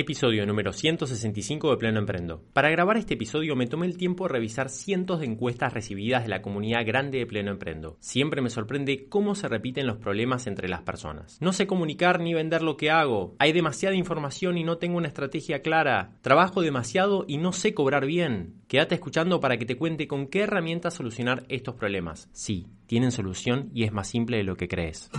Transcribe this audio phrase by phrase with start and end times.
[0.00, 2.44] Episodio número 165 de Pleno Emprendo.
[2.52, 6.28] Para grabar este episodio me tomé el tiempo de revisar cientos de encuestas recibidas de
[6.28, 7.96] la comunidad grande de Pleno Emprendo.
[7.98, 11.38] Siempre me sorprende cómo se repiten los problemas entre las personas.
[11.40, 13.34] No sé comunicar ni vender lo que hago.
[13.40, 16.12] Hay demasiada información y no tengo una estrategia clara.
[16.20, 18.54] Trabajo demasiado y no sé cobrar bien.
[18.68, 22.28] Quédate escuchando para que te cuente con qué herramientas solucionar estos problemas.
[22.30, 25.10] Sí, tienen solución y es más simple de lo que crees.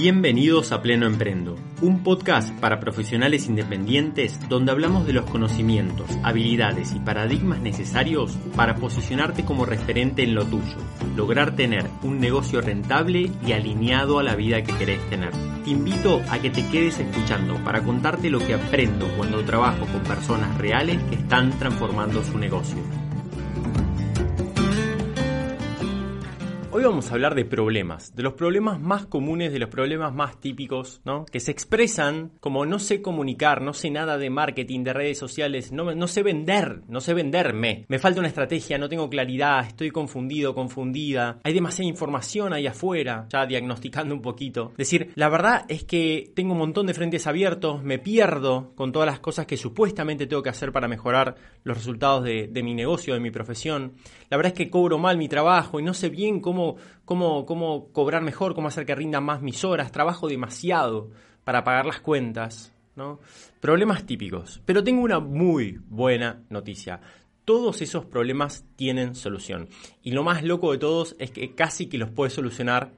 [0.00, 6.94] Bienvenidos a Pleno Emprendo, un podcast para profesionales independientes donde hablamos de los conocimientos, habilidades
[6.94, 10.78] y paradigmas necesarios para posicionarte como referente en lo tuyo,
[11.16, 15.32] lograr tener un negocio rentable y alineado a la vida que querés tener.
[15.64, 20.02] Te invito a que te quedes escuchando para contarte lo que aprendo cuando trabajo con
[20.04, 23.09] personas reales que están transformando su negocio.
[26.80, 30.40] Hoy vamos a hablar de problemas, de los problemas más comunes, de los problemas más
[30.40, 31.26] típicos, ¿no?
[31.26, 35.72] Que se expresan como no sé comunicar, no sé nada de marketing, de redes sociales,
[35.72, 40.54] no, sé vender, no sé venderme, me falta una estrategia, no tengo claridad, estoy confundido,
[40.54, 44.70] confundida, hay demasiada información ahí afuera, ya diagnosticando un poquito.
[44.70, 48.90] Es decir, la verdad es que tengo un montón de frentes abiertos, me pierdo con
[48.90, 53.12] todas las cosas que supuestamente tengo que hacer para mejorar los resultados de mi negocio,
[53.12, 53.96] de mi profesión.
[54.30, 56.69] La verdad es que cobro mal mi trabajo y no sé bien cómo
[57.04, 57.46] cómo,
[57.92, 61.10] cobrar mejor, cómo hacer que rindan más mis horas, trabajo demasiado
[61.44, 62.72] para pagar las cuentas.
[63.60, 64.60] Problemas típicos.
[64.66, 67.00] Pero tengo una muy buena noticia.
[67.44, 69.68] Todos esos problemas tienen solución.
[70.02, 72.92] Y lo más loco de todos es que casi que los puedes solucionar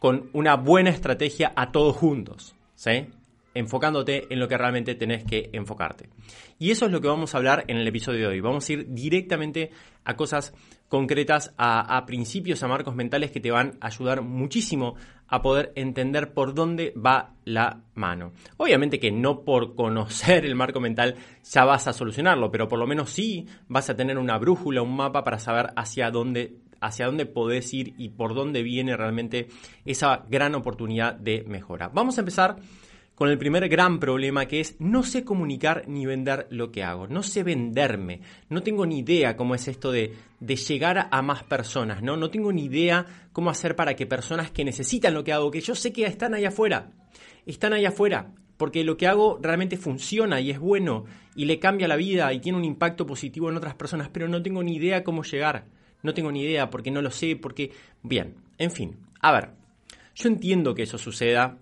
[0.00, 2.54] con una buena estrategia a todos juntos.
[2.74, 3.08] ¿sí?
[3.56, 6.10] enfocándote en lo que realmente tenés que enfocarte.
[6.58, 8.40] Y eso es lo que vamos a hablar en el episodio de hoy.
[8.40, 9.70] Vamos a ir directamente
[10.04, 10.52] a cosas
[10.88, 14.94] concretas, a, principios, a marcos mentales que te van a ayudar muchísimo
[15.28, 18.32] a poder entender por dónde va la mano.
[18.56, 22.86] Obviamente que no por conocer el marco mental ya vas a solucionarlo, pero por lo
[22.86, 27.24] menos sí vas a tener una brújula, un mapa para saber hacia dónde hacia dónde
[27.24, 29.48] podés ir y por dónde viene realmente
[29.86, 31.88] esa gran oportunidad de mejora.
[31.88, 32.56] Vamos a empezar
[33.16, 37.08] con el primer gran problema que es no sé comunicar ni vender lo que hago,
[37.08, 41.42] no sé venderme, no tengo ni idea cómo es esto de, de llegar a más
[41.42, 42.16] personas, ¿no?
[42.16, 45.62] no tengo ni idea cómo hacer para que personas que necesitan lo que hago, que
[45.62, 46.92] yo sé que están allá afuera,
[47.46, 51.88] están allá afuera, porque lo que hago realmente funciona y es bueno y le cambia
[51.88, 55.02] la vida y tiene un impacto positivo en otras personas, pero no tengo ni idea
[55.02, 55.64] cómo llegar,
[56.02, 57.72] no tengo ni idea porque no lo sé, porque...
[58.02, 59.50] Bien, en fin, a ver,
[60.14, 61.58] yo entiendo que eso suceda,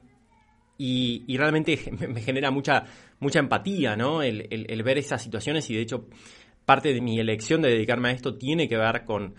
[0.78, 2.84] y, y, realmente me genera mucha,
[3.20, 4.22] mucha empatía, ¿no?
[4.22, 6.08] El, el, el, ver esas situaciones y de hecho
[6.64, 9.34] parte de mi elección de dedicarme a esto tiene que ver con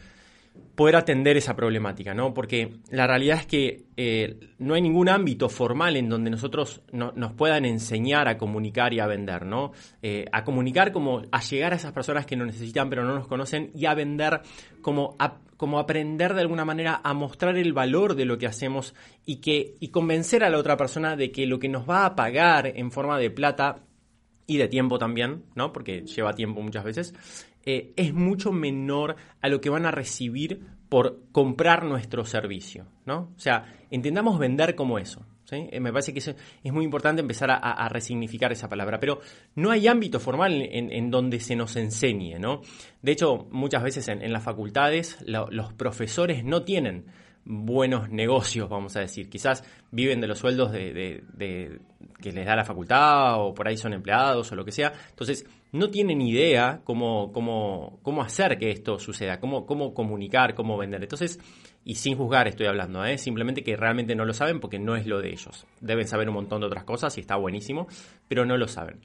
[0.76, 2.34] poder atender esa problemática, ¿no?
[2.34, 7.14] Porque la realidad es que eh, no hay ningún ámbito formal en donde nosotros no,
[7.16, 9.72] nos puedan enseñar a comunicar y a vender, ¿no?
[10.02, 13.28] Eh, a comunicar como a llegar a esas personas que nos necesitan pero no nos
[13.28, 14.42] conocen y a vender
[14.82, 15.16] como
[15.56, 18.94] como aprender de alguna manera a mostrar el valor de lo que hacemos
[19.26, 22.16] y que y convencer a la otra persona de que lo que nos va a
[22.16, 23.86] pagar en forma de plata
[24.48, 25.74] y de tiempo también, ¿no?
[25.74, 27.16] Porque lleva tiempo muchas veces,
[27.66, 33.34] eh, es mucho menor a lo que van a recibir por comprar nuestro servicio, ¿no?
[33.36, 35.26] O sea, entendamos vender como eso.
[35.46, 35.68] ¿sí?
[35.72, 39.20] Eh, me parece que es muy importante empezar a, resignificar esa palabra, pero
[39.56, 42.62] no hay ámbito formal en, en, donde se nos enseñe, ¿no?
[43.02, 47.06] De hecho, muchas veces en, en las facultades lo, los profesores no tienen
[47.46, 49.30] buenos negocios, vamos a decir.
[49.30, 51.80] Quizás viven de los sueldos de, de, de,
[52.22, 54.92] que les da la facultad o por ahí son empleados o lo que sea.
[55.10, 60.78] Entonces, no tienen idea cómo, cómo, cómo hacer que esto suceda, cómo, cómo comunicar, cómo
[60.78, 61.04] vender.
[61.04, 61.40] Entonces,
[61.84, 63.18] y sin juzgar estoy hablando, ¿eh?
[63.18, 65.68] simplemente que realmente no lo saben porque no es lo de ellos.
[65.82, 67.88] Deben saber un montón de otras cosas y está buenísimo,
[68.28, 69.00] pero no lo saben.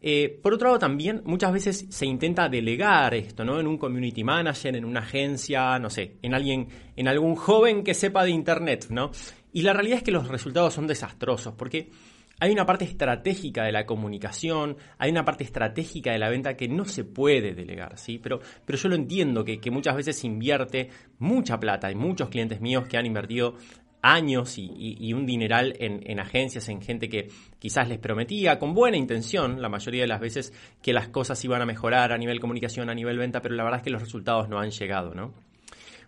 [0.00, 3.58] Eh, por otro lado, también muchas veces se intenta delegar esto, ¿no?
[3.58, 7.94] En un community manager, en una agencia, no sé, en alguien, en algún joven que
[7.94, 9.10] sepa de internet, ¿no?
[9.52, 11.90] Y la realidad es que los resultados son desastrosos, porque
[12.38, 16.68] hay una parte estratégica de la comunicación, hay una parte estratégica de la venta que
[16.68, 18.18] no se puede delegar, ¿sí?
[18.18, 21.86] Pero, pero yo lo entiendo, que, que muchas veces se invierte mucha plata.
[21.86, 23.54] Hay muchos clientes míos que han invertido
[24.02, 27.28] años y, un dineral en, en, agencias, en gente que
[27.58, 30.52] quizás les prometía con buena intención, la mayoría de las veces,
[30.82, 33.80] que las cosas iban a mejorar a nivel comunicación, a nivel venta, pero la verdad
[33.80, 35.34] es que los resultados no han llegado, ¿no?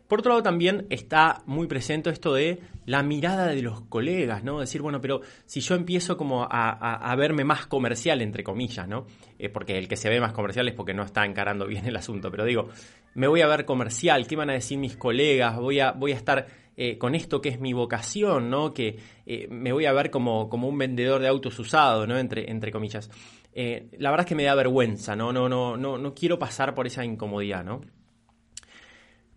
[0.09, 4.59] Por otro lado, también está muy presente esto de la mirada de los colegas, ¿no?
[4.59, 9.07] Decir, bueno, pero si yo empiezo como a, verme más comercial, entre comillas, ¿no?
[9.39, 11.95] Eh, porque el que se ve más comercial es porque no está encarando bien el
[11.95, 12.71] asunto, pero digo,
[13.15, 15.57] me voy a ver comercial, ¿qué van a decir mis colegas?
[15.57, 16.47] Voy a, voy a estar
[16.79, 18.73] eh, con esto que es mi vocación, ¿no?
[18.73, 18.97] Que
[19.27, 22.17] eh, me voy a ver como, como un vendedor de autos usado, ¿no?
[22.17, 23.11] Entre, entre comillas.
[23.55, 25.33] la verdad es que me da vergüenza, ¿no?
[25.33, 27.83] No, no, no, no quiero pasar por esa incomodidad, ¿no?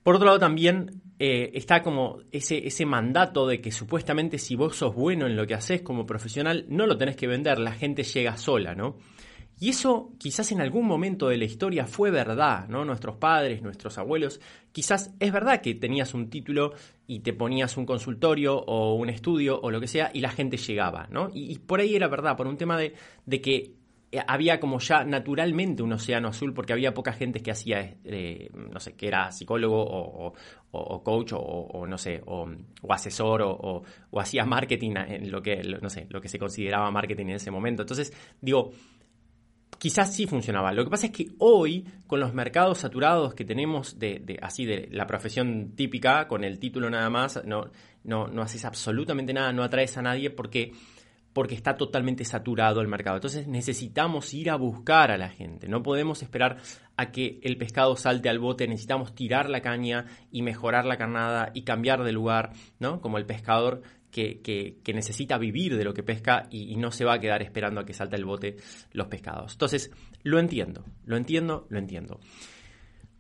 [0.03, 4.75] Por otro lado, también eh, está como ese, ese mandato de que supuestamente si vos
[4.75, 8.03] sos bueno en lo que haces como profesional, no lo tenés que vender, la gente
[8.03, 8.97] llega sola, ¿no?
[9.61, 12.83] Y eso quizás en algún momento de la historia fue verdad, ¿no?
[12.83, 14.41] Nuestros padres, nuestros abuelos,
[14.71, 16.73] quizás es verdad que tenías un título
[17.05, 20.57] y te ponías un consultorio o un estudio o lo que sea y la gente
[20.57, 21.29] llegaba, ¿no?
[21.31, 22.95] Y, por ahí era verdad, por un tema de,
[23.27, 23.75] de que
[24.11, 28.49] eh, había como ya naturalmente un océano azul porque había poca gente que hacía, eh,
[28.53, 29.79] no sé, que era psicólogo
[30.71, 32.49] o, coach o, no sé, o,
[32.89, 33.83] asesor o,
[34.17, 37.83] hacía marketing en lo que, no sé, lo que se consideraba marketing en ese momento.
[37.83, 38.11] Entonces,
[38.41, 38.71] digo,
[39.77, 40.71] quizás sí funcionaba.
[40.71, 44.88] Lo que pasa es que hoy, con los mercados saturados que tenemos de, así de
[44.91, 47.71] la profesión típica, con el título nada más, no,
[48.03, 50.71] no, no haces absolutamente nada, no atraes a nadie porque
[51.33, 53.18] porque está totalmente saturado el mercado.
[53.18, 55.68] Entonces necesitamos ir a buscar a la gente.
[55.68, 56.57] No podemos esperar
[56.97, 58.68] a que el pescado salte al bote.
[58.68, 63.00] Necesitamos tirar la caña y mejorar la carnada y cambiar de lugar, ¿no?
[63.01, 67.19] Como el pescador que, necesita vivir de lo que pesca y, no se va a
[67.19, 68.57] quedar esperando a que salte al bote
[68.93, 69.53] los pescados.
[69.53, 69.91] Entonces,
[70.23, 72.19] lo entiendo, lo entiendo, lo entiendo.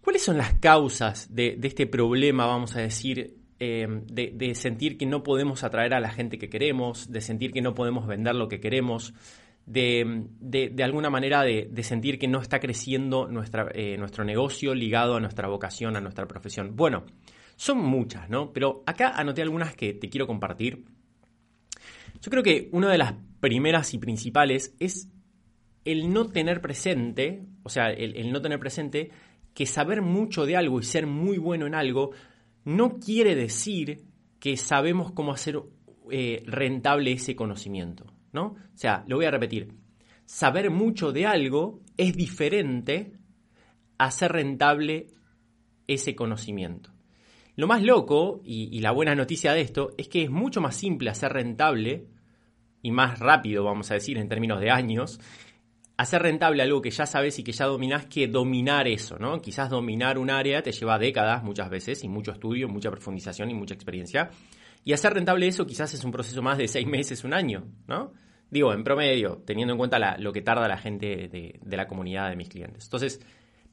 [0.01, 5.23] ¿Cuáles son las causas de, este problema, vamos a decir, eh, de, sentir que no
[5.23, 8.59] podemos atraer a la gente que queremos, de sentir que no podemos vender lo que
[8.59, 9.13] queremos,
[9.65, 13.29] de, alguna manera de, sentir que no está creciendo
[13.73, 16.75] eh, nuestro negocio ligado a nuestra vocación, a nuestra profesión.
[16.75, 17.05] Bueno,
[17.61, 18.51] son muchas, ¿no?
[18.53, 20.83] Pero acá anoté algunas que te quiero compartir.
[22.19, 25.09] Yo creo que una de las primeras y principales es
[25.85, 29.11] el no tener presente, o sea, el no tener presente
[29.53, 32.13] que saber mucho de algo y ser muy bueno en algo
[32.65, 34.05] no quiere decir
[34.39, 35.61] que sabemos cómo hacer
[36.09, 38.55] eh, rentable ese conocimiento, ¿no?
[38.73, 39.71] O sea, lo voy a repetir.
[40.25, 43.13] Saber mucho de algo es diferente
[43.99, 45.09] a hacer rentable
[45.85, 46.90] ese conocimiento.
[47.61, 51.11] Lo más loco y, la buena noticia de esto es que es mucho más simple
[51.11, 52.07] hacer rentable
[52.81, 55.19] y más rápido, vamos a decir, en términos de años,
[55.95, 59.39] hacer rentable algo que ya sabes y que ya dominás que dominar eso, ¿no?
[59.39, 63.53] Quizás dominar un área te lleva décadas muchas veces y mucho estudio, mucha profundización y
[63.53, 64.31] mucha experiencia.
[64.83, 68.11] Y hacer rentable eso quizás es un proceso más de seis meses, un año, ¿no?
[68.49, 72.31] Digo, en promedio, teniendo en cuenta lo que tarda la gente de, de la comunidad
[72.31, 72.85] de mis clientes.
[72.85, 73.21] Entonces,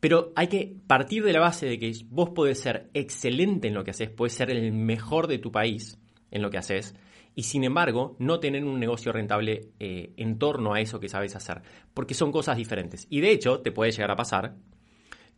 [0.01, 3.85] pero hay que partir de la base de que vos podés ser excelente en lo
[3.85, 5.99] que haces, puedes ser el mejor de tu país
[6.31, 6.95] en lo que haces,
[7.35, 11.37] y sin embargo no tener un negocio rentable eh, en torno a eso que sabes
[11.37, 11.63] hacer,
[11.95, 13.07] porque son cosas diferentes.
[13.11, 14.57] Y de hecho te puede llegar a pasar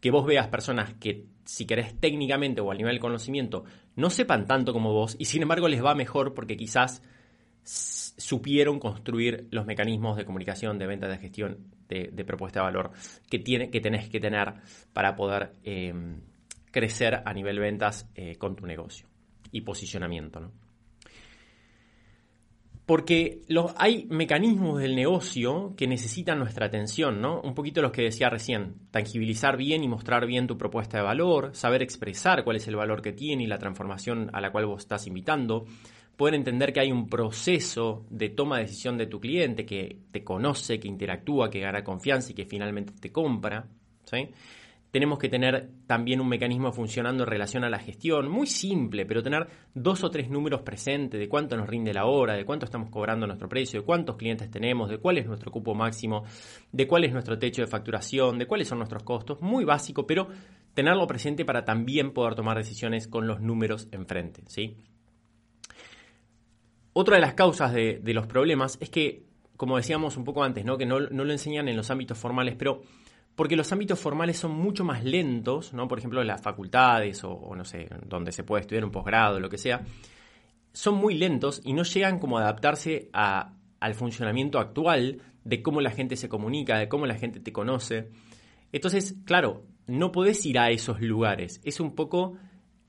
[0.01, 3.65] que vos veas personas que, si querés técnicamente o a nivel de conocimiento,
[3.97, 7.03] no sepan tanto como vos y sin embargo les va mejor porque quizás
[8.21, 11.59] supieron construir los mecanismos de comunicación, de venta, de gestión,
[11.89, 12.93] de, propuesta de valor
[13.29, 14.55] que, tiene, que tenés que tener
[14.93, 15.93] para poder eh,
[16.71, 19.09] crecer a nivel ventas eh, con tu negocio
[19.51, 20.39] y posicionamiento.
[20.39, 20.53] ¿no?
[22.91, 23.43] Porque
[23.77, 27.41] hay mecanismos del negocio que necesitan nuestra atención, ¿no?
[27.41, 31.51] Un poquito los que decía recién, tangibilizar bien y mostrar bien tu propuesta de valor,
[31.55, 34.81] saber expresar cuál es el valor que tiene y la transformación a la cual vos
[34.81, 35.67] estás invitando,
[36.21, 40.23] poder entender que hay un proceso de toma de decisión de tu cliente que te
[40.23, 43.67] conoce, que interactúa, que gana confianza y que finalmente te compra,
[44.05, 44.29] ¿sí?
[44.91, 49.23] tenemos que tener también un mecanismo funcionando en relación a la gestión, muy simple, pero
[49.23, 52.91] tener dos o tres números presentes de cuánto nos rinde la hora, de cuánto estamos
[52.91, 56.25] cobrando nuestro precio, de cuántos clientes tenemos, de cuál es nuestro cupo máximo,
[56.71, 60.29] de cuál es nuestro techo de facturación, de cuáles son nuestros costos, muy básico, pero
[60.75, 64.77] tenerlo presente para también poder tomar decisiones con los números enfrente, ¿sí?
[66.93, 69.25] Otra de las causas de, los problemas es que,
[69.57, 70.77] como decíamos un poco antes, ¿no?
[70.77, 72.83] que no, no lo enseñan en los ámbitos formales, pero
[73.41, 75.89] porque los ámbitos formales son mucho más lentos, ¿no?
[75.89, 79.57] Por ejemplo, las facultades o, no sé, donde se puede estudiar un posgrado, lo que
[79.57, 79.81] sea,
[80.73, 85.91] son muy lentos y no llegan como a adaptarse al funcionamiento actual de cómo la
[85.91, 88.11] gente se comunica, de cómo la gente te conoce.
[88.73, 91.63] Entonces, claro, no podés ir a esos lugares.
[91.65, 92.37] Es un poco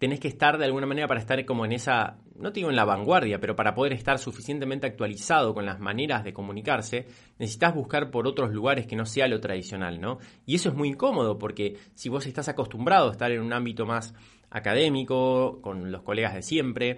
[0.01, 2.75] tenés que estar de alguna manera para estar como en esa, no te digo en
[2.75, 7.05] la vanguardia, pero para poder estar suficientemente actualizado con las maneras de comunicarse,
[7.37, 10.17] necesitas buscar por otros lugares que no sea lo tradicional, ¿no?
[10.47, 13.85] Y eso es muy incómodo porque si vos estás acostumbrado a estar en un ámbito
[13.85, 14.15] más
[14.49, 16.97] académico, con los colegas de siempre.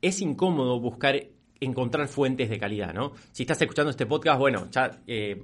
[0.00, 1.28] Es incómodo buscar
[1.64, 3.12] encontrar fuentes de calidad, ¿no?
[3.30, 5.40] Si estás escuchando este podcast, bueno, ya eh,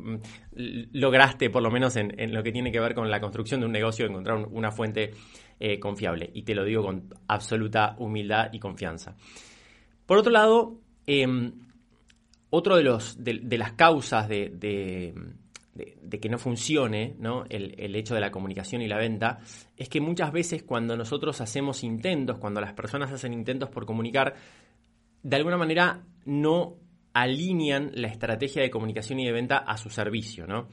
[0.92, 3.72] lograste, por lo menos en, lo que tiene que ver con la construcción de un
[3.72, 5.12] negocio, encontrar una fuente
[5.60, 6.30] eh, confiable.
[6.34, 9.14] Y te lo digo con absoluta humildad y confianza.
[10.06, 11.52] Por otro lado, em,
[12.50, 15.14] otro de, los, de, las causas de,
[16.20, 17.14] que no funcione
[17.50, 19.38] el, hecho de la comunicación y la venta
[19.76, 24.34] es que muchas veces cuando nosotros hacemos intentos, cuando las personas hacen intentos por comunicar,
[25.22, 26.76] de alguna manera no
[27.12, 30.68] alinean la estrategia de comunicación y de venta a su servicio, ¿no?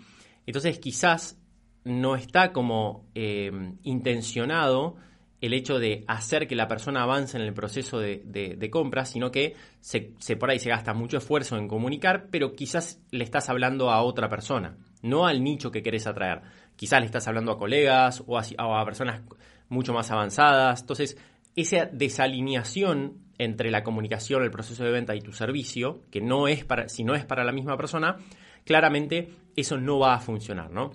[0.45, 1.39] Entonces quizás
[1.83, 3.51] no está como eh,
[3.83, 4.97] intencionado
[5.41, 9.55] el hecho de hacer que la persona avance en el proceso de, compra, sino que
[9.79, 14.01] se, por ahí se gasta mucho esfuerzo en comunicar, pero quizás le estás hablando a
[14.01, 16.41] otra persona, no al nicho que querés atraer.
[16.75, 19.21] Quizás le estás hablando a colegas o a personas
[19.69, 20.81] mucho más avanzadas.
[20.81, 21.17] Entonces,
[21.55, 26.63] esa desalineación entre la comunicación, el proceso de venta y tu servicio, que no es
[26.63, 28.17] para, si no es para la misma persona,
[28.63, 30.91] claramente eso no va a funcionar, ¿no?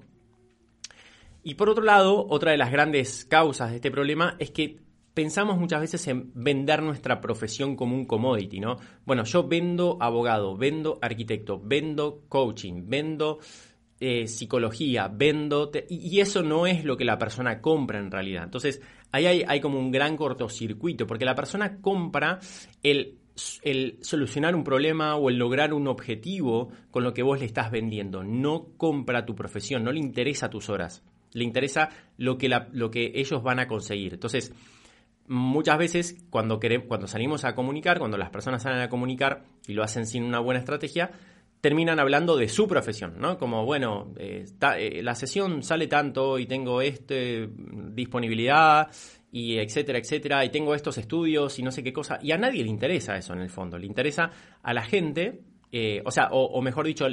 [1.42, 4.78] Y por otro lado, otra de las grandes causas de este problema es que
[5.14, 8.76] pensamos muchas veces en vender nuestra profesión como un commodity, ¿no?
[9.06, 13.38] Bueno, yo vendo abogado, vendo arquitecto, vendo coaching, vendo
[14.00, 15.70] eh, psicología, vendo...
[15.90, 18.44] y eso no es lo que la persona compra en realidad.
[18.44, 18.80] Entonces,
[19.12, 22.38] ahí hay, como un gran cortocircuito, porque la persona compra
[22.82, 23.16] el
[23.62, 27.70] el solucionar un problema o el lograr un objetivo con lo que vos le estás
[27.70, 28.22] vendiendo.
[28.22, 31.02] No compra tu profesión, no le interesa tus horas,
[31.32, 31.88] le interesa
[32.18, 34.12] lo que, lo que ellos van a conseguir.
[34.12, 34.52] Entonces,
[35.26, 39.72] muchas veces cuando, queremos, cuando salimos a comunicar, cuando las personas salen a comunicar y
[39.72, 41.12] lo hacen sin una buena estrategia,
[41.60, 43.38] terminan hablando de su profesión, ¿no?
[43.38, 44.46] Como, bueno, eh,
[44.78, 47.48] eh, la sesión sale tanto y tengo este
[47.92, 48.88] disponibilidad
[49.32, 52.18] y etcétera, etcétera, y tengo estos estudios y no sé qué cosa.
[52.22, 54.30] Y a nadie le interesa eso en el fondo, le interesa
[54.62, 57.06] a la gente, eh, o sea, o mejor dicho,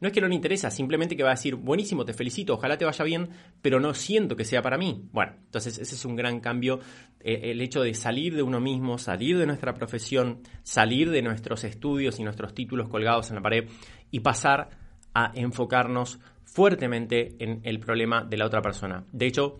[0.00, 2.78] no es que no le interesa, simplemente que va a decir, buenísimo, te felicito, ojalá
[2.78, 3.28] te vaya bien,
[3.60, 5.08] pero no siento que sea para mí.
[5.12, 6.80] Bueno, entonces ese es un gran cambio,
[7.20, 11.64] eh, el hecho de salir de uno mismo, salir de nuestra profesión, salir de nuestros
[11.64, 13.68] estudios y nuestros títulos colgados en la pared
[14.10, 14.70] y pasar
[15.12, 19.04] a enfocarnos fuertemente en el problema de la otra persona.
[19.12, 19.58] De hecho,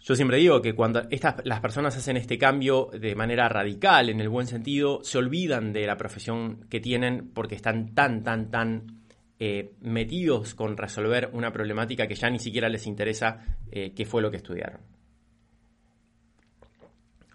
[0.00, 4.20] yo siempre digo que cuando estas, las personas hacen este cambio de manera radical, en
[4.20, 8.95] el buen sentido, se olvidan de la profesión que tienen porque están tan, tan, tan
[9.38, 14.22] eh, metidos con resolver una problemática que ya ni siquiera les interesa eh, qué fue
[14.22, 14.80] lo que estudiaron.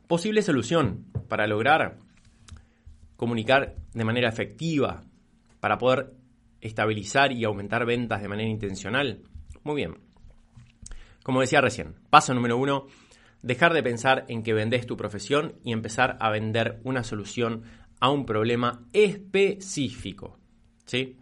[0.08, 2.00] Posible solución para lograr
[3.15, 5.03] comunicar de manera efectiva,
[5.60, 6.12] para poder
[6.60, 9.22] estabilizar y aumentar ventas de manera intencional.
[9.63, 10.00] Muy bien.
[11.22, 12.88] Como decía recién, paso número uno,
[13.43, 17.63] dejar de pensar en que vendes tu profesión y empezar a vender una solución
[18.00, 20.39] a un problema específico.
[20.86, 21.17] ¿Sí?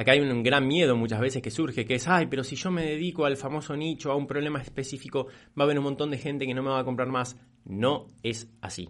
[0.00, 2.70] Acá hay un gran miedo muchas veces que surge, que es, ay, pero si yo
[2.70, 6.16] me dedico al famoso nicho, a un problema específico, va a haber un montón de
[6.16, 7.36] gente que no me va a comprar más.
[7.66, 8.88] No es así.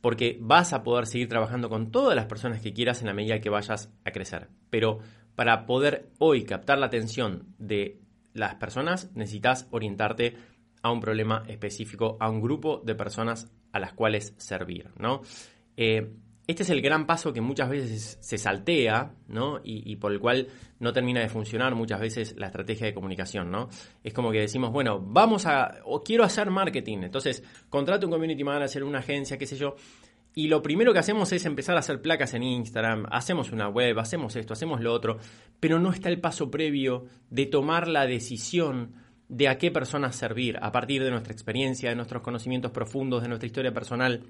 [0.00, 3.40] Porque vas a poder seguir trabajando con todas las personas que quieras en la medida
[3.40, 4.48] que vayas a crecer.
[4.68, 4.98] Pero
[5.36, 8.00] para poder hoy captar la atención de
[8.32, 10.34] las personas, necesitas orientarte
[10.82, 15.20] a un problema específico, a un grupo de personas a las cuales servir, ¿no?
[15.76, 16.16] Eh,
[16.46, 19.60] este es el gran paso que muchas veces se saltea, ¿no?
[19.64, 20.46] Y, por el cual
[20.78, 23.68] no termina de funcionar muchas veces la estrategia de comunicación, ¿no?
[24.04, 28.44] Es como que decimos, bueno, vamos a, o quiero hacer marketing, entonces contrato un community
[28.44, 29.74] manager, una agencia, qué sé yo,
[30.38, 33.98] y lo primero que hacemos es empezar a hacer placas en Instagram, hacemos una web,
[33.98, 35.18] hacemos esto, hacemos lo otro,
[35.58, 38.92] pero no está el paso previo de tomar la decisión
[39.28, 43.28] de a qué personas servir a partir de nuestra experiencia, de nuestros conocimientos profundos, de
[43.28, 44.24] nuestra historia personal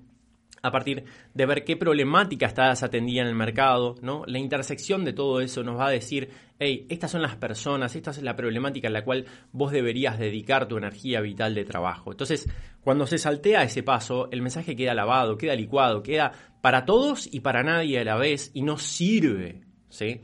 [0.62, 4.24] a partir de ver qué problemática está atendida en el mercado, ¿no?
[4.26, 8.10] La intersección de todo eso nos va a decir, hey, estas son las personas, esta
[8.10, 12.10] es la problemática en la cual vos deberías dedicar tu energía vital de trabajo.
[12.10, 12.48] Entonces,
[12.80, 17.40] cuando se saltea ese paso, el mensaje queda lavado, queda licuado, queda para todos y
[17.40, 20.20] para nadie a la vez y no sirve, ¿sí?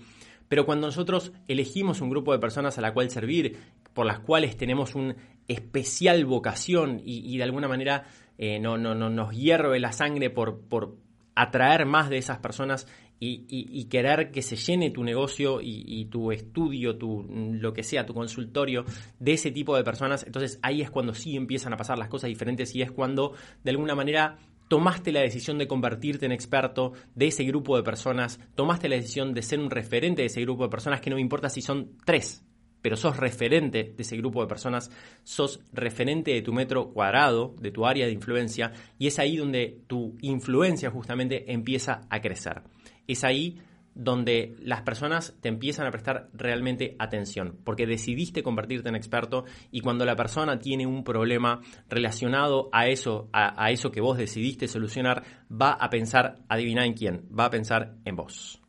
[0.48, 3.56] Pero cuando nosotros elegimos un grupo de personas a la cual servir,
[3.94, 5.14] por las cuales tenemos una
[5.48, 8.04] especial vocación y de alguna manera
[8.38, 10.96] eh, no, no, no, nos hierve la sangre por, por
[11.34, 12.86] atraer más de esas personas
[13.24, 18.14] y, querer que se llene tu negocio y, tu estudio, tu, lo que sea, tu
[18.14, 18.84] consultorio
[19.20, 22.28] de ese tipo de personas, entonces ahí es cuando sí empiezan a pasar las cosas
[22.28, 27.28] diferentes y es cuando de alguna manera tomaste la decisión de convertirte en experto de
[27.28, 30.70] ese grupo de personas, tomaste la decisión de ser un referente de ese grupo de
[30.70, 32.44] personas que no me importa si son tres,
[32.82, 34.90] pero sos referente de ese grupo de personas,
[35.22, 39.80] sos referente de tu metro cuadrado, de tu área de influencia, y es ahí donde
[39.86, 42.62] tu influencia justamente empieza a crecer.
[43.06, 43.60] Es ahí
[43.94, 49.80] donde las personas te empiezan a prestar realmente atención, porque decidiste convertirte en experto y
[49.80, 55.22] cuando la persona tiene un problema relacionado a eso, a, eso que vos decidiste solucionar,
[55.50, 58.61] va a pensar, adivina en quién, va a pensar en vos.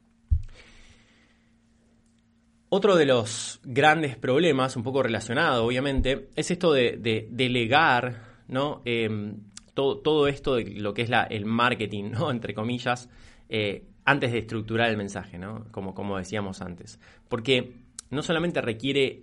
[2.75, 8.82] Otro de los grandes problemas, un poco relacionado obviamente, es esto de, delegar ¿no?
[8.84, 9.42] Em,
[9.75, 12.32] todo, todo, esto de lo que es el marketing, ¿no?
[12.32, 13.12] entre comillas,
[13.48, 15.68] eh, antes de estructurar el mensaje, ¿no?
[15.70, 17.00] Como, como decíamos antes.
[17.30, 17.75] Porque
[18.10, 19.22] no solamente requiere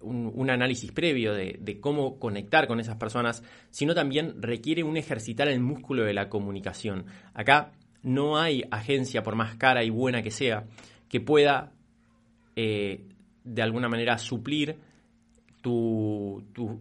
[0.00, 5.60] un, análisis previo de, cómo conectar con esas personas, sino también requiere un ejercitar el
[5.60, 7.06] músculo de la comunicación.
[7.34, 7.70] Acá
[8.02, 10.66] no hay agencia, por más cara y buena que sea,
[11.08, 11.72] que pueda
[12.62, 13.06] eh,
[13.42, 14.76] de alguna manera suplir
[15.62, 16.78] tu, tu,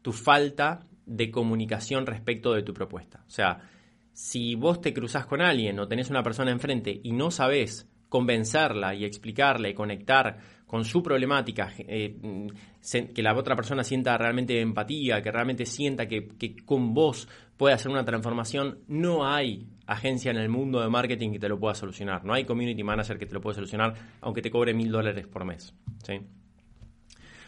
[0.00, 3.22] tu falta de comunicación respecto de tu propuesta.
[3.26, 3.60] O sea,
[4.14, 8.94] si vos te cruzás con alguien o tenés una persona enfrente y no sabés convencerla
[8.94, 12.16] y explicarle, conectar con su problemática, eh,
[13.14, 16.28] que la otra persona sienta realmente empatía, que realmente sienta que,
[16.64, 21.38] con vos puede hacer una transformación, no hay agencia en el mundo de marketing que
[21.38, 22.24] te lo pueda solucionar.
[22.24, 25.44] No hay community manager que te lo pueda solucionar, aunque te cobre mil dólares por
[25.44, 25.74] mes.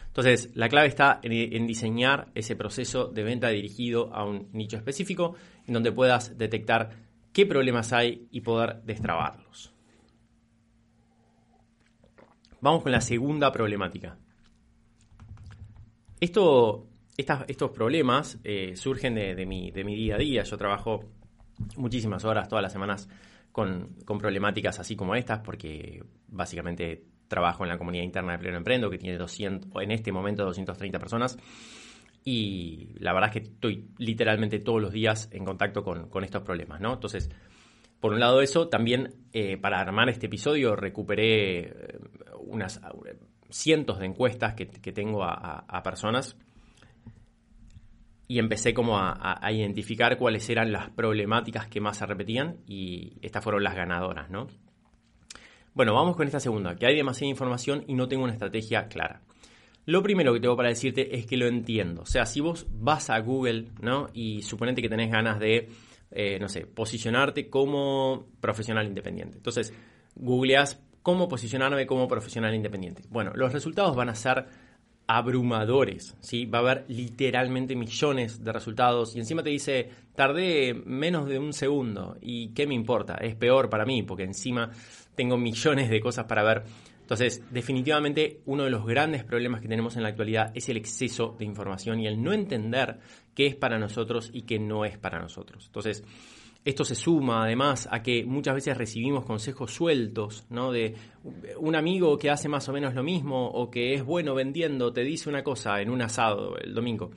[0.07, 5.35] Entonces, la clave está en, diseñar ese proceso de venta dirigido a un nicho específico,
[5.67, 6.89] en donde puedas detectar
[7.31, 9.73] qué problemas hay y poder destrabarlos.
[12.61, 14.17] Vamos con la segunda problemática.
[16.19, 20.43] Esto, estos problemas eh, surgen de, mi, día a día.
[20.43, 21.05] Yo trabajo
[21.77, 23.09] muchísimas horas todas las semanas
[23.51, 28.57] con, con problemáticas así como estas, porque básicamente trabajo en la comunidad interna de Pleno
[28.57, 31.37] Emprendo, que tiene 200, en este momento 230 personas.
[32.25, 36.81] Y la verdad es que estoy literalmente todos los días en contacto con, estos problemas,
[36.81, 36.93] ¿no?
[36.93, 37.29] Entonces,
[38.01, 41.99] por un lado eso, también eh, para armar este episodio recuperé eh,
[42.41, 42.81] unas
[43.49, 46.35] cientos de encuestas que, tengo a, personas
[48.29, 53.17] y empecé como a, a, identificar cuáles eran las problemáticas que más se repetían y
[53.23, 54.45] estas fueron las ganadoras, ¿no?
[55.73, 59.23] Bueno, vamos con esta segunda, que hay demasiada información y no tengo una estrategia clara.
[59.87, 62.03] Lo primero que tengo para decirte es que lo entiendo.
[62.03, 64.09] O sea, si vos vas a Google, ¿no?
[64.13, 65.67] Y suponete que tenés ganas de,
[66.11, 69.37] eh, no sé, posicionarte como profesional independiente.
[69.37, 69.73] Entonces,
[70.13, 73.01] googleas cómo posicionarme como profesional independiente.
[73.09, 74.45] Bueno, los resultados van a ser
[75.11, 76.45] abrumadores, ¿sí?
[76.45, 81.51] Va a haber literalmente millones de resultados y encima te dice, tardé menos de un
[81.51, 83.15] segundo y ¿qué me importa?
[83.15, 84.69] Es peor para mí porque encima
[85.15, 86.63] tengo millones de cosas para ver.
[87.01, 91.35] Entonces, definitivamente uno de los grandes problemas que tenemos en la actualidad es el exceso
[91.39, 92.99] de información y el no entender
[93.33, 95.65] qué es para nosotros y qué no es para nosotros.
[95.65, 96.03] Entonces,
[96.65, 100.71] esto se suma además a que muchas veces recibimos consejos sueltos, ¿no?
[100.71, 100.95] De
[101.57, 105.01] un amigo que hace más o menos lo mismo o que es bueno vendiendo, te
[105.01, 107.11] dice una cosa en un asado el domingo.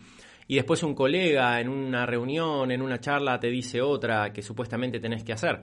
[0.47, 5.01] Y después un colega en una reunión, en una charla, te dice otra que supuestamente
[5.01, 5.63] tenés que hacer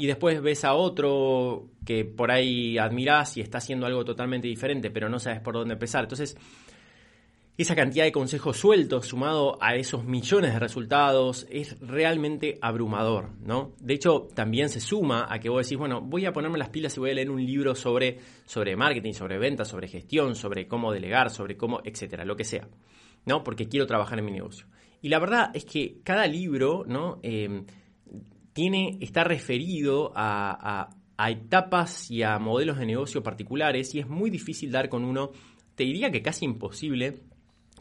[0.00, 4.90] y después ves a otro que por ahí admirás y está haciendo algo totalmente diferente,
[4.90, 6.04] pero no sabes por dónde empezar.
[6.04, 6.36] Entonces,
[7.62, 13.72] esa cantidad de consejos sueltos sumado a esos millones de resultados es realmente abrumador, ¿no?
[13.80, 16.96] De hecho, también se suma a que vos decís, bueno, voy a ponerme las pilas
[16.96, 20.92] y voy a leer un libro sobre, sobre marketing, sobre ventas, sobre gestión, sobre cómo
[20.92, 22.68] delegar, sobre cómo, etcétera, lo que sea,
[23.26, 23.42] ¿no?
[23.42, 24.66] Porque quiero trabajar en mi negocio.
[25.02, 27.18] Y la verdad es que cada libro, ¿no?
[27.22, 27.64] Eh,
[29.00, 30.90] está referido a,
[31.28, 35.30] etapas y a modelos de negocio particulares y es muy difícil dar con uno,
[35.74, 37.20] te diría que casi imposible,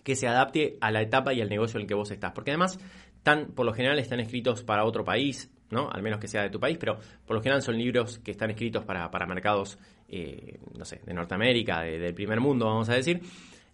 [0.08, 2.32] que se adapte a la etapa y al negocio en el que vos estás.
[2.32, 2.80] Porque además,
[3.24, 5.90] tan, por lo general están escritos para otro país, ¿no?
[5.92, 8.50] Al menos que sea de tu país, pero por lo general son libros que están
[8.50, 13.20] escritos para, mercados, eh, no sé, de Norteamérica, del primer mundo, vamos a decir.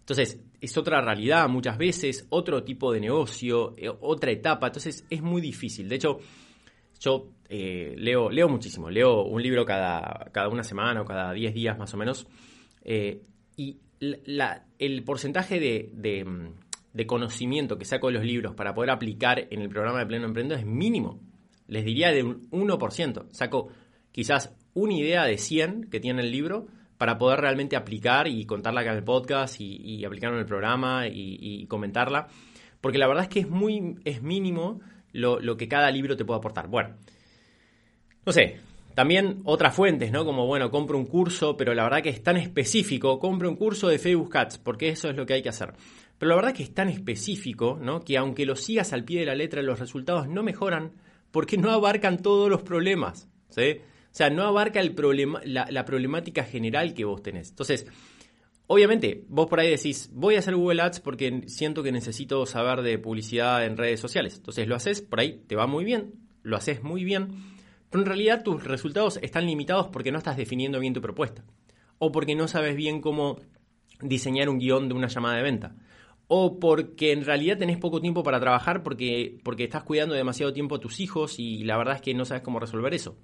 [0.00, 4.66] Entonces, es otra realidad muchas veces, otro tipo de negocio, eh, otra etapa.
[4.66, 5.88] Entonces, es muy difícil.
[5.88, 6.18] De hecho,
[6.98, 11.54] yo eh, leo, leo muchísimo, leo un libro cada, cada una semana o cada 10
[11.54, 12.26] días más o menos.
[12.82, 13.22] Eh,
[14.26, 14.40] y
[14.78, 20.00] el porcentaje de, conocimiento que saco de los libros para poder aplicar en el programa
[20.00, 21.20] de Pleno Emprendo es mínimo.
[21.66, 23.26] Les diría de un 1%.
[23.30, 23.68] Saco
[24.12, 26.66] quizás una idea de 100 que tiene el libro
[26.98, 31.08] para poder realmente aplicar y contarla acá en el podcast y, aplicarla en el programa
[31.08, 32.28] y, y, comentarla.
[32.80, 34.80] Porque la verdad es que es muy es mínimo
[35.14, 36.68] lo, que cada libro te puede aportar.
[36.68, 36.96] Bueno,
[38.26, 38.60] no sé,
[38.94, 40.24] También otras fuentes, ¿no?
[40.24, 43.88] Como, bueno, compro un curso, pero la verdad que es tan específico, compro un curso
[43.88, 45.72] de Facebook Ads, porque eso es lo que hay que hacer.
[46.18, 48.00] Pero la verdad que es tan específico, ¿no?
[48.00, 50.92] Que aunque lo sigas al pie de la letra, los resultados no mejoran
[51.32, 53.78] porque no abarcan todos los problemas, ¿sí?
[53.80, 57.50] O sea, no abarca el problema, la, la problemática general que vos tenés.
[57.50, 57.86] Entonces,
[58.66, 62.80] Obviamente, vos por ahí decís, voy a hacer Google Ads porque siento que necesito saber
[62.80, 64.36] de publicidad en redes sociales.
[64.36, 67.53] Entonces lo haces, por ahí te va muy bien, lo haces muy bien,
[68.00, 71.44] en realidad tus resultados están limitados porque no estás definiendo bien tu propuesta.
[71.98, 73.38] O porque no sabes bien cómo
[74.00, 75.74] diseñar un guion de una llamada de venta.
[76.26, 80.76] O porque en realidad tenés poco tiempo para trabajar porque, porque estás cuidando demasiado tiempo
[80.76, 83.16] a tus hijos y la verdad es que no sabes cómo resolver eso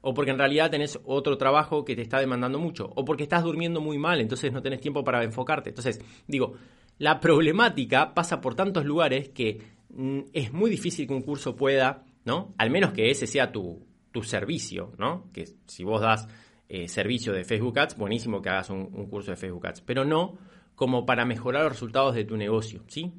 [0.00, 3.42] o porque en realidad tenés otro trabajo que te está demandando mucho, o porque estás
[3.42, 5.70] durmiendo muy mal, entonces no tenés tiempo para enfocarte.
[5.70, 6.54] Entonces, digo,
[6.98, 9.60] la problemática pasa por tantos lugares que
[9.90, 12.54] mm, es muy difícil que un curso pueda, ¿no?
[12.58, 13.86] Al menos que ese sea tu,
[14.18, 15.30] tu servicio, ¿no?
[15.32, 16.26] Que si vos das
[16.68, 20.36] eh, servicio de Facebook Ads, buenísimo que hagas un, curso de Facebook Ads, pero no
[20.74, 23.12] como para mejorar los resultados de tu negocio, ¿sí?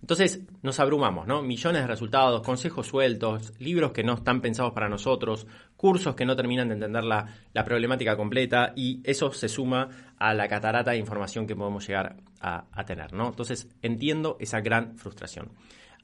[0.00, 1.42] Entonces nos abrumamos, ¿no?
[1.42, 6.36] Millones de resultados, consejos sueltos, libros que no están pensados para nosotros, cursos que no
[6.36, 7.26] terminan de entender la,
[7.64, 12.84] problemática completa y eso se suma a la catarata de información que podemos llegar a,
[12.86, 13.28] tener, ¿no?
[13.28, 15.52] Entonces entiendo esa gran frustración.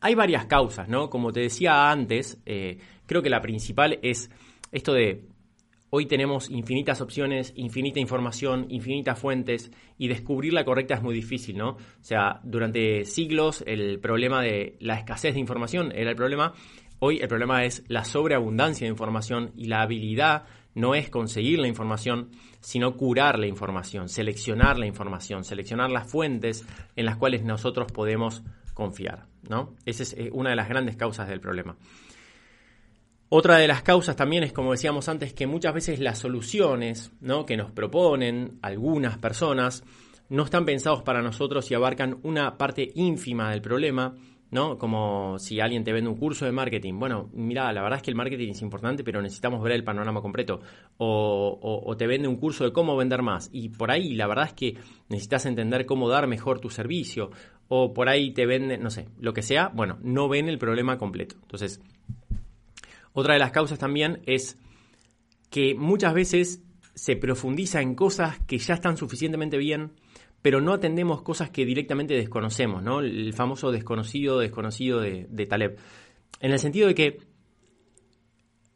[0.01, 1.11] Hay varias causas, ¿no?
[1.11, 4.31] Como te decía antes, eh, creo que la principal es
[4.71, 5.25] esto de
[5.91, 11.57] Hoy tenemos infinitas opciones, infinita información, infinitas fuentes y descubrir la correcta es muy difícil,
[11.57, 11.71] ¿no?
[11.71, 16.53] O sea, durante siglos el problema de la escasez de información era el problema.
[16.99, 21.69] Hoy el problema es la sobreabundancia de información y la habilidad no es conseguir la
[21.69, 27.91] información, sino curar la información, seleccionar la información, seleccionar las fuentes en las cuales nosotros
[27.91, 28.43] podemos
[28.79, 29.75] confiar, ¿no?
[29.85, 31.77] Esa es eh, una de las grandes causas del problema.
[33.29, 37.45] Otra de las causas también es, como decíamos antes, que muchas veces las soluciones ¿no?
[37.45, 39.83] que nos proponen algunas personas
[40.29, 44.15] no están pensados para nosotros y abarcan una parte ínfima del problema,
[44.51, 44.79] ¿no?
[44.79, 46.99] Como si alguien te vende un curso de marketing.
[46.99, 50.21] Bueno, mira, la verdad es que el marketing es importante, pero necesitamos ver el panorama
[50.21, 50.61] completo.
[50.97, 53.51] O, o, te vende un curso de cómo vender más.
[53.53, 54.77] Y por ahí la verdad es que
[55.09, 57.31] necesitas entender cómo dar mejor tu servicio.
[57.69, 59.69] O por ahí te vende, no sé, lo que sea.
[59.69, 61.37] Bueno, no ven el problema completo.
[61.43, 61.81] Entonces,
[63.13, 64.59] otra de las causas también es
[65.51, 66.63] que muchas veces
[66.95, 69.93] se profundiza en cosas que ya están suficientemente bien,
[70.43, 73.01] pero no atendemos cosas que directamente desconocemos, ¿no?
[73.01, 75.79] El famoso desconocido, desconocido de, de Taleb.
[76.41, 77.19] En el sentido de que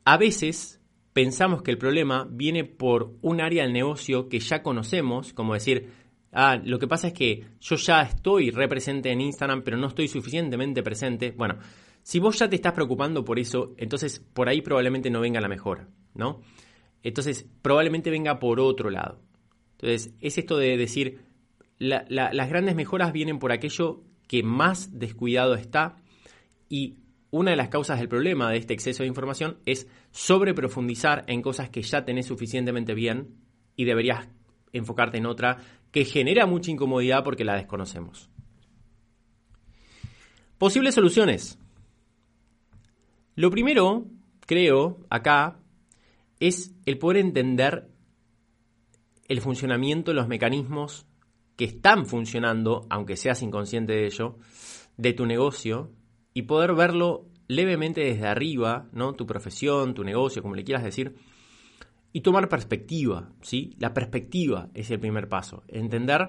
[0.04, 0.80] a veces
[1.12, 5.90] pensamos que el problema viene por un área del negocio que ya conocemos, como decir,
[6.32, 10.08] ah, lo que pasa es que yo ya estoy represente en Instagram, pero no estoy
[10.08, 11.32] suficientemente presente.
[11.36, 11.58] Bueno,
[12.02, 15.48] si vos ya te estás preocupando por eso, entonces por ahí probablemente no venga la
[15.48, 16.40] mejora, ¿no?
[17.02, 19.20] Entonces probablemente venga por otro lado.
[19.72, 21.20] Entonces es esto de decir,
[21.78, 25.96] las grandes mejoras vienen por aquello que más descuidado está
[26.68, 26.96] y
[27.30, 31.70] una de las causas del problema de este exceso de información es sobreprofundizar en cosas
[31.70, 33.34] que ya tenés suficientemente bien
[33.74, 34.28] y deberías
[34.72, 35.58] enfocarte en otra
[35.92, 38.28] que genera mucha incomodidad porque la desconocemos.
[40.58, 41.58] Posibles soluciones.
[43.34, 44.06] Lo primero,
[44.46, 45.60] creo, acá,
[46.40, 47.88] es el poder entender
[49.28, 51.06] el funcionamiento, los mecanismos
[51.56, 54.36] que están funcionando, aunque seas inconsciente de ello,
[54.96, 55.92] de tu negocio
[56.34, 59.12] y poder verlo levemente desde arriba, ¿no?
[59.12, 61.14] Tu profesión, tu negocio, como le quieras decir,
[62.12, 63.74] y tomar perspectiva, ¿sí?
[63.78, 66.28] La perspectiva es el primer paso, entender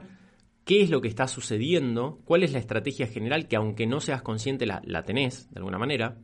[0.65, 4.21] qué es lo que está sucediendo, cuál es la estrategia general que aunque no seas
[4.21, 6.17] consciente la, la tenés de alguna manera,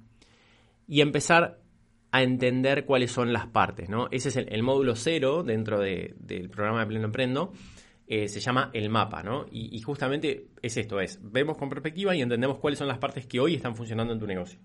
[0.88, 1.60] y empezar
[2.12, 3.90] a entender cuáles son las partes.
[3.90, 4.08] ¿no?
[4.12, 7.54] Ese es el, módulo cero dentro del programa de Pleno Emprendo.
[8.08, 9.46] Eh, se llama el mapa, ¿no?
[9.52, 13.40] Y, justamente es esto, es, vemos con perspectiva y entendemos cuáles son las partes que
[13.40, 14.60] hoy están funcionando en tu negocio.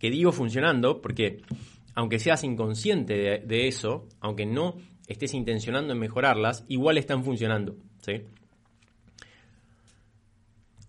[0.00, 1.42] Que digo funcionando porque
[2.00, 8.22] aunque seas inconsciente de, eso, aunque no estés intencionando en mejorarlas, igual están funcionando, ¿sí?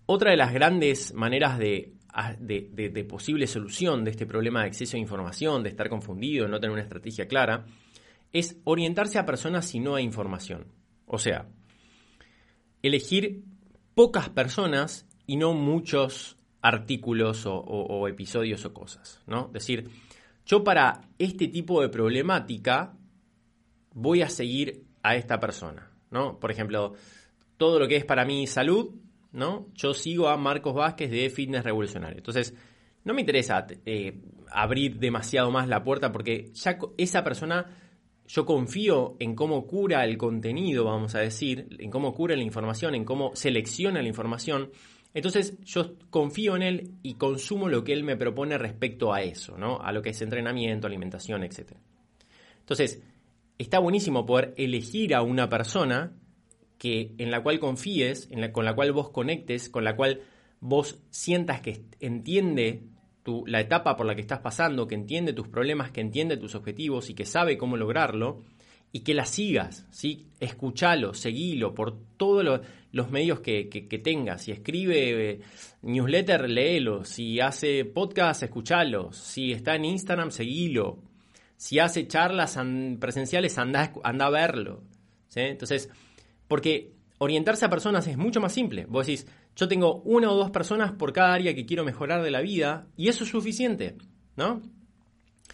[0.06, 1.92] Otra de las grandes maneras de
[2.40, 6.72] de, posible solución de este problema de exceso de información, de estar confundido, no tener
[6.72, 7.66] una estrategia clara,
[8.32, 10.68] es orientarse a personas y no a información.
[11.04, 11.46] O sea,
[12.82, 13.42] elegir
[13.94, 19.50] pocas personas y no muchos artículos o, episodios o cosas, ¿no?
[19.52, 19.90] Decir,
[20.44, 22.94] yo para este tipo de problemática
[23.94, 26.38] voy a seguir a esta persona, ¿no?
[26.38, 26.94] Por ejemplo,
[27.56, 28.94] todo lo que es para mí salud,
[29.32, 29.68] ¿no?
[29.74, 32.18] Yo sigo a Marcos Vázquez de Fitness Revolucionario.
[32.18, 32.54] Entonces,
[33.04, 37.66] no me interesa eh, abrir demasiado más la puerta porque ya esa persona,
[38.26, 42.94] yo confío en cómo cura el contenido, vamos a decir, en cómo cura la información,
[42.94, 44.70] en cómo selecciona la información.
[45.14, 49.58] Entonces yo confío en él y consumo lo que él me propone respecto a eso,
[49.58, 49.80] ¿no?
[49.80, 51.72] A lo que es entrenamiento, alimentación, etc.
[52.60, 53.02] Entonces,
[53.58, 56.12] está buenísimo poder elegir a una persona
[56.78, 60.22] que, en la cual confíes, con la cual vos conectes, con la cual
[60.60, 62.82] vos sientas que entiende
[63.22, 66.54] tu, la etapa por la que estás pasando, que entiende tus problemas, que entiende tus
[66.54, 68.42] objetivos y que sabe cómo lograrlo,
[68.92, 70.26] y que la sigas, ¿sí?
[70.38, 72.60] Escuchalo, seguilo por todos
[72.92, 74.42] los medios que, tengas.
[74.42, 75.40] Si escribe eh,
[75.80, 77.04] newsletter, léelo.
[77.04, 79.12] Si hace podcast, escuchalo.
[79.12, 80.98] Si está en Instagram, seguilo.
[81.56, 82.58] Si hace charlas
[83.00, 84.82] presenciales, anda, anda a verlo.
[85.34, 85.88] Entonces,
[86.46, 88.84] porque orientarse a personas es mucho más simple.
[88.86, 89.26] Vos decís,
[89.56, 92.88] yo tengo una o dos personas por cada área que quiero mejorar de la vida
[92.96, 93.96] y eso es suficiente,
[94.36, 94.60] ¿no?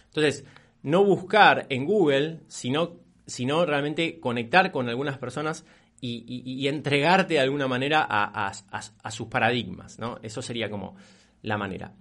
[0.07, 0.45] Entonces,
[0.81, 2.97] no buscar en Google, sino,
[3.29, 5.65] sino realmente conectar con algunas personas
[6.01, 10.17] y, entregarte de alguna manera a, sus paradigmas, ¿no?
[10.23, 10.95] Eso sería como
[11.41, 11.93] la manera.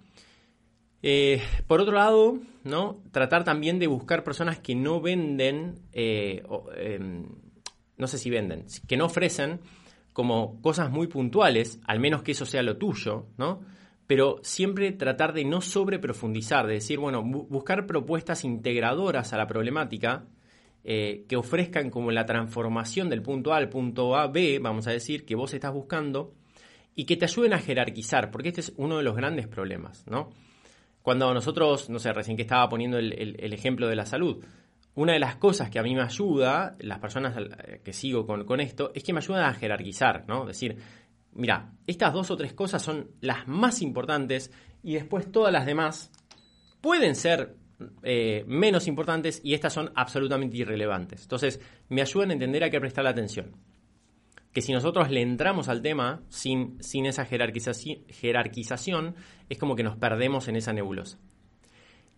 [1.03, 3.03] Eh, por otro lado, ¿no?
[3.13, 6.43] Tratar también de buscar personas que no venden, eh,
[6.77, 7.27] em,
[7.97, 9.61] no sé si venden, que no ofrecen
[10.13, 13.61] como cosas muy puntuales, al menos que eso sea lo tuyo, ¿no?
[14.07, 20.25] Pero siempre tratar de no sobreprofundizar, de decir, bueno, buscar propuestas integradoras a la problemática
[20.91, 24.91] eh, que ofrezcan como la transformación del punto A al punto A, B, vamos a
[24.91, 26.33] decir, que vos estás buscando
[26.95, 30.31] y que te ayuden a jerarquizar, porque este es uno de los grandes problemas, ¿no?
[31.03, 34.43] Cuando nosotros, no sé, recién que estaba poniendo el ejemplo de la salud,
[34.99, 37.37] una de las cosas que a mí me ayuda, las personas
[37.85, 40.45] que sigo con, esto, es que me ayudan a jerarquizar, ¿no?
[40.45, 40.77] Decir,
[41.35, 44.51] mira, estas dos o tres cosas son las más importantes
[44.83, 46.11] y después todas las demás
[46.81, 47.55] pueden ser
[48.03, 51.23] eh, menos importantes y estas son absolutamente irrelevantes.
[51.23, 53.53] Entonces, me ayudan a entender a qué prestar la atención.
[54.53, 59.15] Que si nosotros le entramos al tema sin, sin esa jerarquización,
[59.49, 61.19] es como que nos perdemos en esa nebulosa.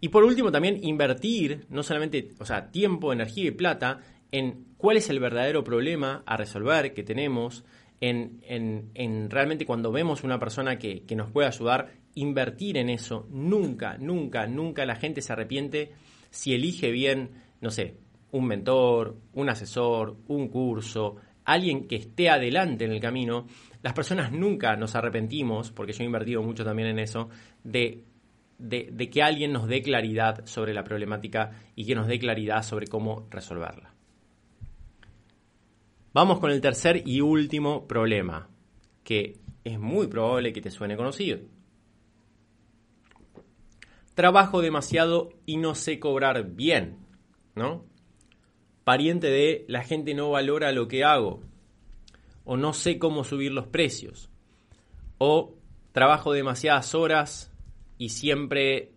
[0.01, 4.01] Y por último, también invertir, no solamente, o sea, tiempo, energía y plata,
[4.33, 7.65] en cuál es el verdadero problema a resolver que tenemos,
[8.01, 13.27] en, realmente cuando vemos una persona que, que, nos puede ayudar, invertir en eso.
[13.31, 15.93] Nunca, nunca, nunca la gente se arrepiente
[16.31, 17.97] si elige bien, no sé,
[18.33, 23.47] un mentor, un asesor, un curso, alguien que esté adelante en el camino.
[23.83, 27.29] Las personas nunca nos arrepentimos, porque yo he invertido mucho también en eso,
[27.65, 28.05] de
[28.61, 32.87] de, que alguien nos dé claridad sobre la problemática y que nos dé claridad sobre
[32.87, 33.95] cómo resolverla.
[36.13, 38.49] Vamos con el tercer y último problema,
[39.05, 41.39] que es muy probable que te suene conocido.
[44.21, 46.99] Trabajo demasiado y no sé cobrar bien,
[47.55, 47.87] ¿no?
[48.85, 51.41] Pariente de la gente no valora lo que hago,
[52.45, 54.29] o no sé cómo subir los precios,
[55.17, 55.55] o
[55.93, 57.51] trabajo demasiadas horas
[57.97, 58.93] y siempre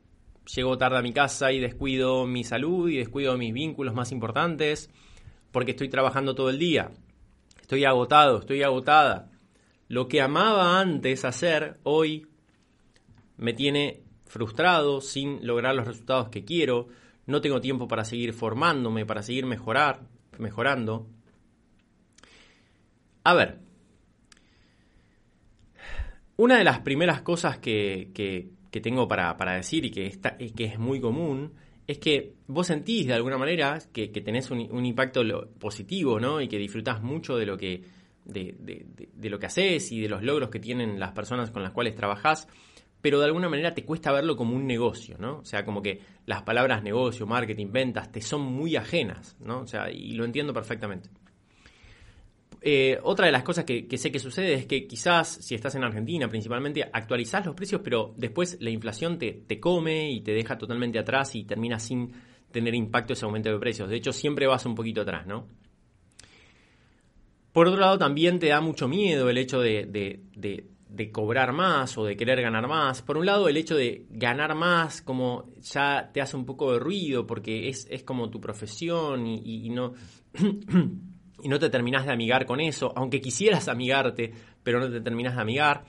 [0.53, 4.89] llego tarde a mi casa y descuido mi salud y descuido mis vínculos más importantes
[5.53, 6.91] porque estoy trabajando todo el día.
[7.61, 9.31] Estoy agotado, estoy agotada.
[9.87, 12.27] Lo que amaba antes hacer, hoy
[13.37, 14.02] me tiene
[14.33, 16.87] frustrado sin lograr los resultados que quiero.
[17.27, 20.01] No tengo tiempo para seguir formándome, para seguir mejorar,
[20.39, 21.07] mejorando.
[23.23, 23.59] A ver,
[26.35, 30.19] una de las primeras cosas que, que tengo para, decir y que,
[30.55, 31.53] que es muy común
[31.85, 35.21] es que vos sentís de alguna manera que, tenés un, impacto
[35.59, 36.41] positivo, ¿no?
[36.41, 37.83] Y que disfrutás mucho de lo que,
[38.25, 41.71] de, de, lo que haces y de los logros que tienen las personas con las
[41.71, 42.47] cuales trabajás,
[43.03, 45.39] pero de alguna manera te cuesta verlo como un negocio, ¿no?
[45.39, 49.59] O sea, como que las palabras negocio, marketing, ventas te son muy ajenas, ¿no?
[49.59, 51.09] O sea, y lo entiendo perfectamente.
[52.61, 55.83] Eh, otra de las cosas que, sé que sucede es que quizás si estás en
[55.83, 60.57] Argentina principalmente actualizás los precios, pero después la inflación te, te come y te deja
[60.57, 62.09] totalmente atrás y termina sin
[62.51, 63.89] tener impacto ese aumento de precios.
[63.89, 65.45] De hecho, siempre vas un poquito atrás, ¿no?
[67.51, 70.65] Por otro lado, también te da mucho miedo el hecho de,
[71.11, 73.01] cobrar más o de querer ganar más.
[73.01, 76.79] Por un lado, el hecho de ganar más como ya te hace un poco de
[76.79, 79.93] ruido porque es, como tu profesión y no...
[81.43, 84.31] y no te terminás de amigar con eso, aunque quisieras amigarte,
[84.63, 85.83] pero no te terminás de amigar.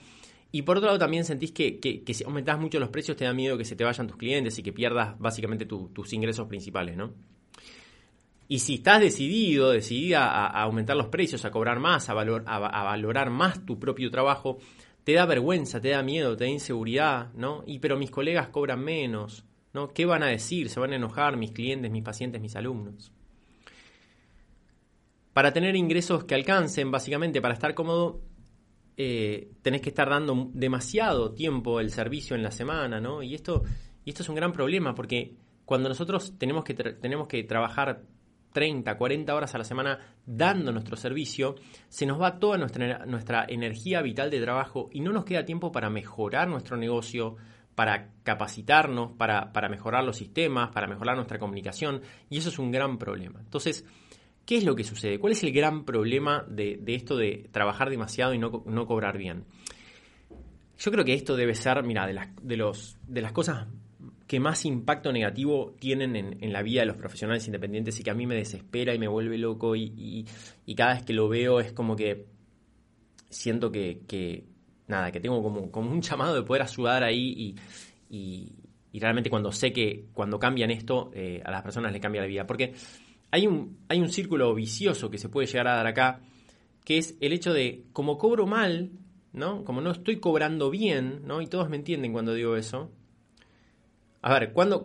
[0.51, 3.57] Y por otro lado también sentís que, si aumentás mucho los precios te da miedo
[3.57, 7.13] que se te vayan tus clientes y que pierdas básicamente tus ingresos principales, ¿no?
[8.47, 12.59] Y si estás decidido, decidida a, aumentar los precios, a cobrar más, a, valor, a,
[12.59, 14.59] valorar más tu propio trabajo,
[15.05, 17.63] te da vergüenza, te da miedo, te da inseguridad, ¿no?
[17.67, 19.93] Y pero mis colegas cobran menos, ¿no?
[19.93, 20.67] ¿Qué van a decir?
[20.67, 23.13] ¿Se van a enojar mis clientes, mis pacientes, mis alumnos?
[25.31, 28.23] Para tener ingresos que alcancen, básicamente, para estar cómodo,
[28.97, 33.21] eh, tenés que estar dando demasiado tiempo el servicio en la semana, ¿no?
[33.21, 33.61] Y esto,
[34.03, 38.01] y esto es un gran problema porque cuando nosotros tenemos que, tenemos que trabajar
[38.55, 41.55] 30, 40 horas a la semana dando nuestro servicio,
[41.89, 45.73] se nos va toda nuestra, nuestra energía vital de trabajo y no nos queda tiempo
[45.73, 47.35] para mejorar nuestro negocio,
[47.75, 52.71] para capacitarnos, para, para mejorar los sistemas, para mejorar nuestra comunicación, y eso es un
[52.71, 53.41] gran problema.
[53.41, 53.83] Entonces,
[54.45, 55.19] ¿qué es lo que sucede?
[55.19, 59.43] ¿Cuál es el gran problema de, esto de trabajar demasiado y no, no, cobrar bien?
[60.77, 63.67] Yo creo que esto debe ser, mira, de las, de, los, de las cosas
[64.27, 68.15] que más impacto negativo tienen en, la vida de los profesionales independientes y que a
[68.15, 70.25] mí me desespera y me vuelve loco y,
[70.75, 72.25] cada vez que lo veo es como que
[73.29, 74.45] siento que,
[74.87, 77.55] nada, que tengo como, un llamado de poder ayudar ahí
[78.09, 78.53] y,
[78.99, 82.47] realmente cuando sé que cuando cambian esto eh, a las personas les cambia la vida.
[82.47, 82.73] Porque
[83.29, 86.21] hay un, hay un círculo vicioso que se puede llegar a dar acá,
[86.85, 88.91] que es el hecho de como cobro mal,
[89.33, 89.65] ¿no?
[89.65, 91.41] Como no estoy cobrando bien, ¿no?
[91.41, 92.89] Y todos me entienden cuando digo eso,
[94.27, 94.81] a ver, ¿cuándo,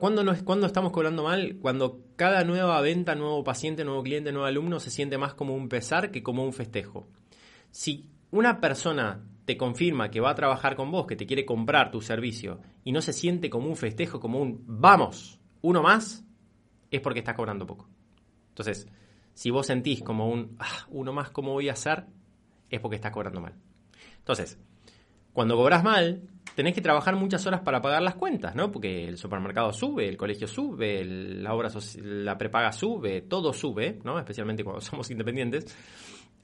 [0.66, 1.56] estamos cobrando mal?
[1.62, 5.70] Cuando cada nueva venta, nuevo paciente, nuevo cliente, nuevo alumno se siente más como un
[5.70, 7.08] pesar que como un festejo.
[7.70, 11.90] Si una persona te confirma que va a trabajar con vos, que te quiere comprar
[11.90, 16.22] tu servicio y no se siente como un festejo, como un vamos, uno más,
[16.90, 17.88] es porque estás cobrando poco.
[18.50, 18.88] Entonces,
[19.32, 22.04] si vos sentís como un ah, uno más, ¿cómo voy a hacer?
[22.68, 23.54] Es porque estás cobrando mal.
[24.18, 24.58] Entonces,
[25.32, 28.70] cuando cobras mal, tenés que trabajar muchas horas para pagar las cuentas, ¿no?
[28.70, 31.70] Porque el supermercado sube, el colegio sube, la obra
[32.02, 34.18] la prepaga sube, todo sube, ¿no?
[34.18, 35.76] Especialmente cuando somos independientes.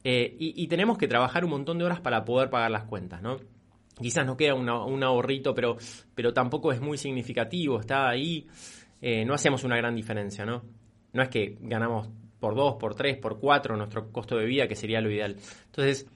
[0.04, 3.38] Eh, y, tenemos que trabajar un montón de horas para poder pagar las cuentas, ¿no?
[4.00, 5.78] Quizás nos queda un ahorrito, pero,
[6.14, 8.46] pero tampoco es muy significativo, está ahí.
[9.00, 10.62] Eh, no hacemos una gran diferencia, ¿no?
[11.12, 14.76] No es que ganamos por dos, por tres, por cuatro nuestro costo de vida, que
[14.76, 15.36] sería lo ideal.
[15.66, 16.06] Entonces,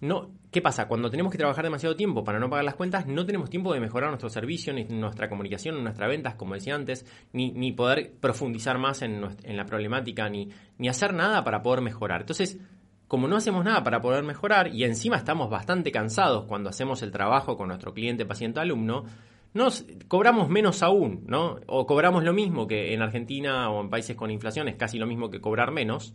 [0.00, 0.88] no, ¿Qué pasa?
[0.88, 3.78] Cuando tenemos que trabajar demasiado tiempo para no pagar las cuentas, no tenemos tiempo de
[3.78, 8.14] mejorar nuestro servicio, ni nuestra comunicación, ni nuestras ventas, como decía antes, ni, ni poder
[8.18, 12.22] profundizar más en, la problemática, ni, ni hacer nada para poder mejorar.
[12.22, 12.58] Entonces,
[13.06, 17.12] como no hacemos nada para poder mejorar y encima estamos bastante cansados cuando hacemos el
[17.12, 19.04] trabajo con nuestro cliente, paciente, alumno,
[19.54, 21.60] nos cobramos menos aún, ¿no?
[21.66, 25.06] O cobramos lo mismo que en Argentina o en países con inflación, es casi lo
[25.06, 26.12] mismo que cobrar menos.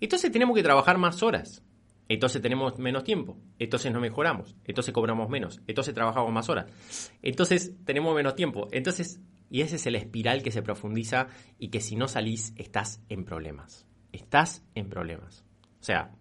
[0.00, 1.62] Entonces tenemos que trabajar más horas.
[2.08, 7.74] Entonces tenemos menos tiempo, entonces no mejoramos, entonces cobramos menos, entonces trabajamos más horas, entonces
[7.84, 11.96] tenemos menos tiempo, entonces, y ese es el espiral que se profundiza y que si
[11.96, 15.44] no salís estás en problemas, estás en problemas.
[15.80, 16.12] O sea,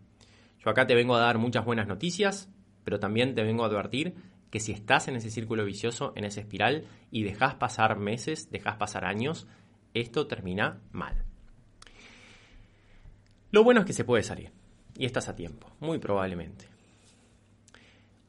[0.59, 2.51] yo acá te vengo a dar muchas buenas noticias,
[2.83, 4.15] pero también te vengo a advertir
[4.49, 8.75] que si estás en ese círculo vicioso, en ese espiral, y dejas pasar meses, dejas
[8.75, 9.47] pasar años,
[9.93, 11.23] esto termina mal.
[13.51, 14.56] Lo bueno es que se puede salir
[14.97, 16.65] y estás a tiempo, muy probablemente.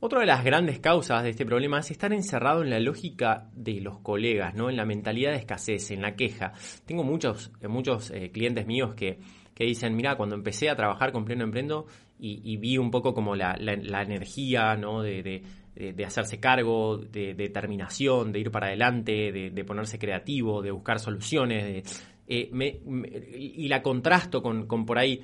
[0.01, 3.81] Otra de las grandes causas de este problema es estar encerrado en la lógica de
[3.81, 4.71] los colegas, ¿no?
[4.71, 6.53] en la mentalidad de escasez, en la queja.
[6.87, 9.19] Tengo muchos, eh, muchos eh, clientes míos que,
[9.59, 11.87] dicen, mira, cuando empecé a trabajar con Pleno Emprendo
[12.21, 15.03] y, vi un poco como la, energía ¿no?
[15.03, 15.43] de,
[16.07, 22.51] hacerse cargo, de determinación, de ir para adelante, de, ponerse creativo, de buscar soluciones, eh,
[23.37, 25.21] y la contrasto con, con por ahí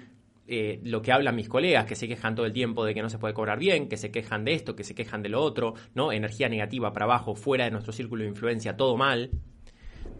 [0.46, 3.08] eh, lo que hablan mis colegas, que se quejan todo el tiempo de que no
[3.08, 5.74] se puede cobrar bien, que se quejan de esto, que se quejan de lo otro,
[5.94, 6.12] ¿no?
[6.12, 9.30] Energía negativa para abajo, fuera de nuestro círculo de influencia, todo mal.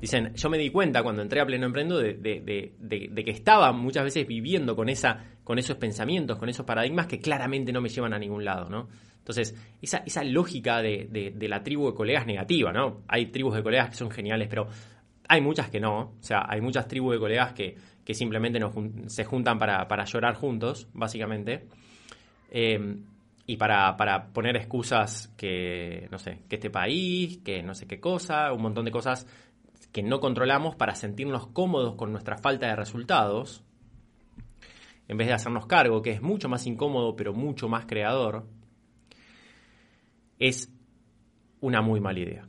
[0.01, 4.27] Dicen, yo me di cuenta cuando entré a Pleno Emprendo de, que estaba muchas veces
[4.27, 8.19] viviendo con, esa, con esos pensamientos, con esos paradigmas que claramente no me llevan a
[8.19, 8.89] ningún lado, ¿no?
[9.19, 13.03] Entonces, esa, esa lógica de, la tribu de colegas negativa, ¿no?
[13.09, 14.69] Hay tribus de colegas que son geniales, pero
[15.29, 16.15] hay muchas que no.
[16.19, 18.61] O sea, hay muchas tribus de colegas que, que simplemente
[19.07, 21.67] se juntan para, llorar juntos, básicamente.
[22.51, 22.97] Eh,
[23.47, 28.53] y para, poner excusas que, no sé, que este país, que no sé qué cosa,
[28.53, 29.27] un montón de cosas
[29.93, 33.63] que no controlamos para sentirnos cómodos con nuestra falta de resultados,
[35.09, 38.47] en vez de hacernos cargo, que es mucho más incómodo pero mucho más creador,
[40.39, 40.73] es
[41.61, 42.49] una muy mala idea.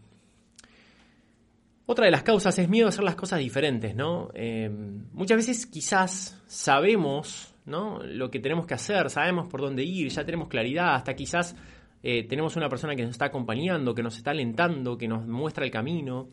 [1.87, 4.31] Otra de las causas es miedo a hacer las cosas diferentes, ¿no?
[4.33, 4.69] Eh,
[5.13, 8.01] muchas veces quizás sabemos, ¿no?
[8.03, 11.55] Lo que tenemos que hacer, sabemos por dónde ir, ya tenemos claridad, hasta quizás
[12.01, 15.63] eh, tenemos una persona que nos está acompañando, que nos está alentando, que nos muestra
[15.63, 16.29] el camino,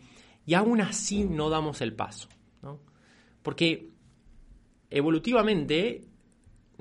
[0.46, 2.28] y aún así no damos el paso,
[2.62, 2.80] ¿no?
[3.42, 3.88] Porque
[4.88, 6.05] evolutivamente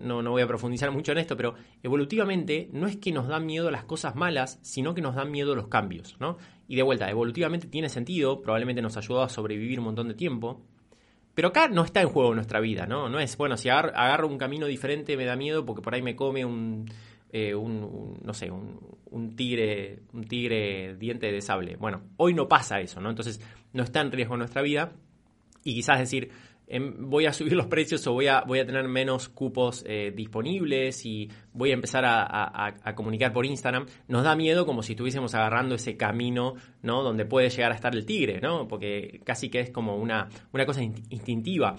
[0.02, 3.46] no, no voy a profundizar mucho en esto, pero evolutivamente no es que nos dan
[3.46, 6.38] miedo las cosas malas, sino que nos dan miedo los cambios, ¿no?
[6.68, 10.62] Y de vuelta, evolutivamente tiene sentido, probablemente nos ayudó a sobrevivir un montón de tiempo,
[11.34, 13.10] pero acá no está en juego nuestra vida, ¿no?
[13.10, 16.16] No es, bueno, si agarro, un camino diferente me da miedo porque por ahí me
[16.16, 16.86] come un,
[17.32, 18.80] eh, un, no sé, un,
[19.12, 21.78] un, tigre, un tigre diente de sable.
[21.78, 23.10] Bueno, hoy no pasa eso, ¿no?
[23.10, 23.42] Entonces
[23.74, 24.92] no está en riesgo nuestra vida
[25.64, 26.32] y quizás decir,
[26.74, 30.14] Em, voy a subir los precios o voy a, voy a tener menos cupos eh,
[30.16, 35.36] disponibles y voy a empezar a, comunicar por Instagram, nos da miedo como si estuviésemos
[35.36, 37.04] agarrando ese camino, ¿no?
[37.04, 38.70] Donde puede llegar a estar el tigre, ¿no?
[38.70, 41.76] Porque casi que es como una, una cosa instintiva.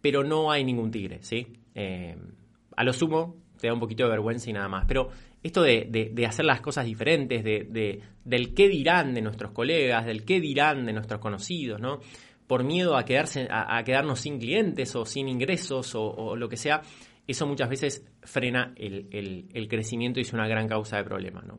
[0.00, 1.44] Pero no hay ningún tigre, ¿sí?
[1.74, 2.30] Em,
[2.76, 4.84] a lo sumo te da un poquito de vergüenza y nada más.
[4.86, 5.08] Pero
[5.42, 10.24] esto de, de, hacer las cosas diferentes, de, del qué dirán de nuestros colegas, del
[10.24, 11.98] qué dirán de nuestros conocidos, ¿no?
[12.46, 16.82] Por miedo a, quedarse, a, quedarnos sin clientes o sin ingresos o, lo que sea,
[17.26, 21.44] eso muchas veces frena el, crecimiento y es una gran causa de problemas.
[21.44, 21.58] ¿no?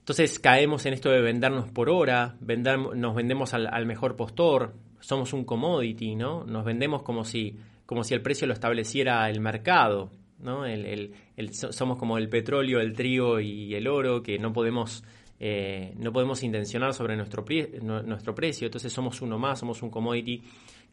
[0.00, 5.32] Entonces caemos en esto de vendernos por hora, vender, nos vendemos al, mejor postor, somos
[5.32, 6.44] un commodity, ¿no?
[6.44, 7.56] Nos vendemos como si,
[7.86, 10.64] como si el precio lo estableciera el mercado, ¿no?
[11.70, 15.04] somos como el petróleo, el trigo y el oro que no podemos
[15.44, 20.40] eh, no podemos intencionar sobre nuestro, precio, entonces somos uno más, somos un commodity,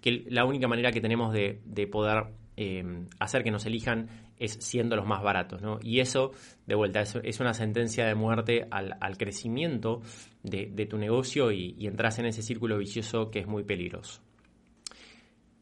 [0.01, 2.23] que la única manera que tenemos de, poder
[2.57, 2.83] eh,
[3.19, 5.61] hacer que nos elijan es siendo los más baratos.
[5.61, 5.77] ¿no?
[5.83, 6.31] Y eso,
[6.65, 10.01] de vuelta, es, una sentencia de muerte al, crecimiento
[10.41, 14.19] de, tu negocio y, y entras en ese círculo vicioso que es muy peligroso.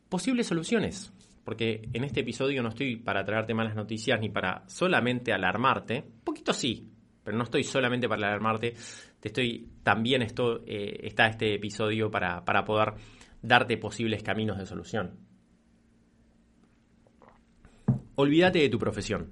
[0.07, 1.11] Posibles soluciones
[1.43, 6.53] porque en este episodio no estoy para traerte malas noticias ni para solamente alarmarte, poquito
[6.53, 6.89] sí,
[7.27, 8.73] pero no estoy solamente para alarmarte,
[9.19, 12.93] te estoy, también esto, eh, está este episodio para, para poder
[13.41, 15.17] darte posibles caminos de solución.
[18.15, 19.29] Olvídate de tu profesión.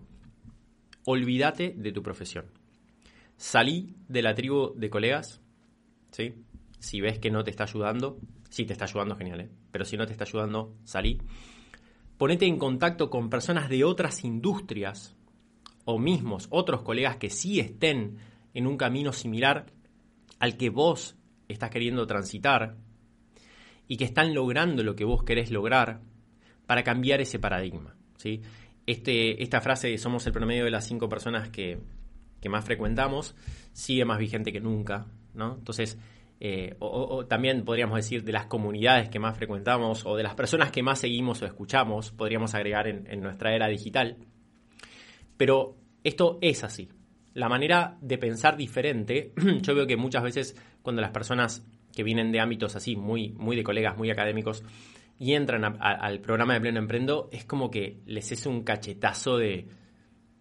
[1.06, 2.48] Olvídate de tu profesión.
[3.38, 5.42] Salí de la tribu de colegas,
[6.12, 6.44] ¿sí?
[6.80, 8.20] Si ves que no te está ayudando,
[8.50, 9.50] si te está ayudando, genial, ¿eh?
[9.72, 11.22] Pero si no te está ayudando, salí.
[12.18, 15.16] Ponete en contacto con personas de otras industrias
[15.86, 18.18] o mismos otros colegas que sí estén
[18.54, 19.68] en un camino similar
[20.40, 21.16] al que vos
[21.48, 22.76] estás queriendo transitar
[23.88, 26.02] y que están logrando lo que vos querés lograr
[26.66, 27.96] para cambiar ese paradigma.
[28.18, 28.42] ¿sí?
[28.88, 31.80] Este, esta frase de somos el promedio de las cinco personas que,
[32.48, 33.36] más frecuentamos
[33.74, 35.08] sigue más vigente que nunca.
[35.34, 35.56] ¿no?
[35.56, 35.98] Entonces,
[36.40, 40.70] eh, o, también podríamos decir de las comunidades que más frecuentamos o de las personas
[40.72, 44.18] que más seguimos o escuchamos, podríamos agregar en nuestra era digital.
[45.38, 46.90] Pero esto es así.
[47.34, 52.32] La manera de pensar diferente, yo veo que muchas veces cuando las personas que vienen
[52.32, 54.64] de ámbitos así, muy, muy de colegas, muy académicos,
[55.18, 59.68] y entran al programa de Pleno Emprendo, es como que les es un cachetazo de,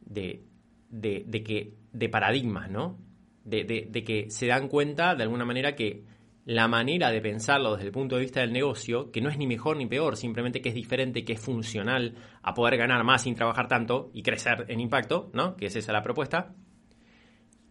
[0.00, 0.44] de,
[0.90, 2.98] de, que, de paradigmas, ¿no?
[3.44, 6.04] De, de, que se dan cuenta de alguna manera que
[6.46, 9.46] la manera de pensarlo desde el punto de vista del negocio, que no es ni
[9.46, 13.34] mejor ni peor, simplemente que es diferente, que es funcional a poder ganar más sin
[13.34, 15.56] trabajar tanto y crecer en impacto, ¿no?
[15.56, 16.54] Que es esa la propuesta,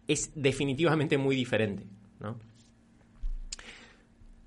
[0.07, 1.86] es definitivamente muy diferente,
[2.19, 2.39] ¿no?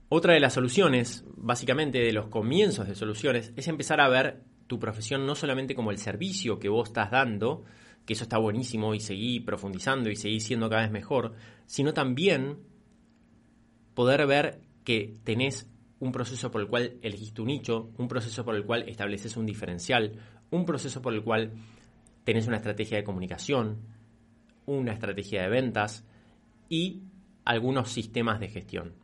[0.08, 4.78] Otra de las soluciones, básicamente de los comienzos de soluciones, es empezar a ver tu
[4.78, 7.64] profesión no solamente como el servicio que vos estás dando,
[8.04, 11.34] que eso está buenísimo y seguir profundizando y seguir siendo cada vez mejor,
[11.66, 12.58] sino también
[13.96, 15.66] poder ver que tenés
[15.98, 19.46] un proceso por el cual elegiste un nicho, un proceso por el cual estableces un
[19.46, 20.12] diferencial,
[20.50, 21.52] un proceso por el cual
[22.22, 23.78] tenés una estrategia de comunicación,
[24.66, 26.04] una estrategia de ventas
[26.68, 27.04] y
[27.46, 28.94] algunos sistemas de gestión.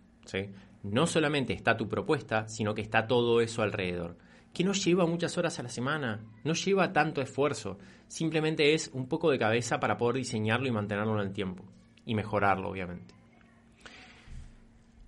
[0.82, 4.18] No solamente está tu propuesta, sino que está todo eso alrededor.
[4.52, 7.78] Que no lleva muchas horas a la semana, no lleva tanto esfuerzo,
[8.08, 11.64] simplemente es un poco de cabeza para poder diseñarlo y mantenerlo en el tiempo
[12.04, 13.21] y mejorarlo, obviamente.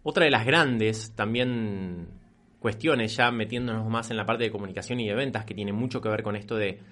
[0.06, 2.08] Otra de las grandes también
[2.58, 6.02] cuestiones, ya metiéndonos más en la parte de comunicación y de ventas, que tiene mucho
[6.02, 6.82] que ver con esto de,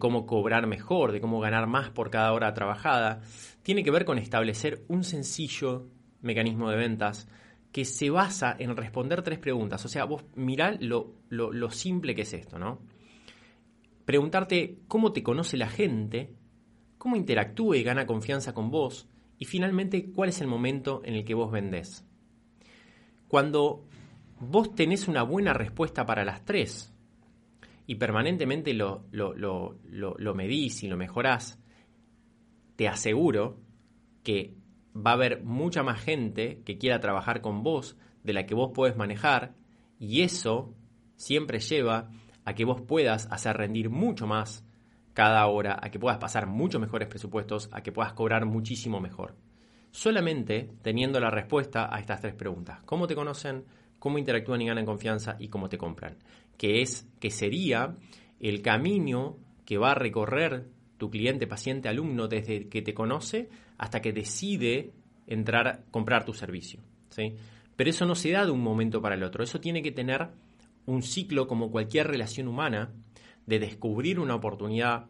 [0.00, 3.20] cómo cobrar mejor, de cómo ganar más por cada hora trabajada,
[3.62, 5.86] tiene que ver con establecer un sencillo
[6.22, 7.28] mecanismo de ventas
[7.70, 9.84] que se basa en responder tres preguntas.
[9.84, 12.80] O sea, vos mirá lo, simple que es esto, ¿no?
[14.04, 16.34] Preguntarte cómo te conoce la gente,
[16.98, 19.08] cómo interactúa y gana confianza con vos,
[19.38, 22.04] y finalmente cuál es el momento en el que vos vendés.
[23.28, 23.84] Cuando
[24.40, 26.92] vos tenés una buena respuesta para las tres
[27.86, 31.58] y permanentemente lo, lo, medís y lo mejorás,
[32.76, 33.58] te aseguro
[34.22, 34.54] que
[34.94, 38.72] va a haber mucha más gente que quiera trabajar con vos de la que vos
[38.74, 39.54] podés manejar
[39.98, 40.74] y eso
[41.16, 42.10] siempre lleva
[42.44, 44.64] a que vos puedas hacer rendir mucho más
[45.14, 49.34] cada hora, a que puedas pasar muchos mejores presupuestos, a que puedas cobrar muchísimo mejor.
[49.96, 52.80] Solamente teniendo la respuesta a estas tres preguntas.
[52.84, 53.64] ¿Cómo te conocen?
[53.98, 55.36] ¿Cómo interactúan y ganan confianza?
[55.38, 56.18] ¿Y cómo te compran?
[56.58, 57.96] Que es, que sería
[58.38, 60.66] el camino que va a recorrer
[60.98, 64.92] tu cliente, paciente, alumno desde que te conoce hasta que decide
[65.26, 66.82] entrar, comprar tu servicio.
[67.08, 67.34] ¿sí?
[67.74, 69.42] Pero eso no se da de un momento para el otro.
[69.42, 70.28] Eso tiene que tener
[70.84, 72.92] un ciclo como cualquier relación humana
[73.46, 75.06] de descubrir una oportunidad,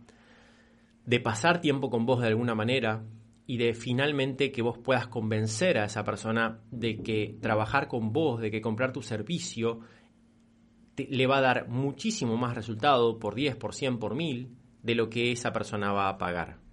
[1.06, 3.02] de pasar tiempo con vos de alguna manera
[3.46, 8.40] y de finalmente que vos puedas convencer a esa persona de que trabajar con vos,
[8.40, 9.80] de que comprar tu servicio
[10.96, 15.10] le va a dar muchísimo más resultado por 10, por 100, por 1000 de lo
[15.10, 16.65] que esa persona va a pagar.